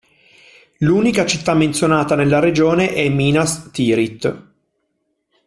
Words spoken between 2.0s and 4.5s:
nella regione è Minas Tirith.